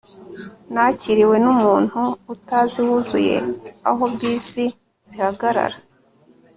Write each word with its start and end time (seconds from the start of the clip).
nakiriwe 0.73 1.35
numuntu 1.43 1.99
utazi 2.33 2.79
wuzuye 2.87 3.37
aho 3.89 4.03
bisi 4.17 4.65
zihagarara 5.07 5.77